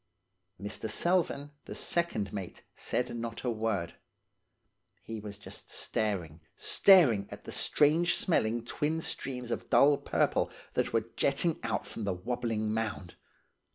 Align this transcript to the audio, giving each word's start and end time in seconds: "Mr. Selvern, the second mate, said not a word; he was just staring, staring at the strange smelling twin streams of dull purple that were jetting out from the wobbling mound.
"Mr. 0.59 0.89
Selvern, 0.89 1.51
the 1.65 1.75
second 1.75 2.33
mate, 2.33 2.63
said 2.75 3.15
not 3.15 3.43
a 3.43 3.51
word; 3.51 3.93
he 5.03 5.19
was 5.19 5.37
just 5.37 5.69
staring, 5.69 6.41
staring 6.55 7.27
at 7.29 7.43
the 7.43 7.51
strange 7.51 8.15
smelling 8.15 8.65
twin 8.65 8.99
streams 8.99 9.51
of 9.51 9.69
dull 9.69 9.97
purple 9.97 10.49
that 10.73 10.91
were 10.91 11.11
jetting 11.15 11.59
out 11.61 11.85
from 11.85 12.03
the 12.03 12.13
wobbling 12.15 12.73
mound. 12.73 13.13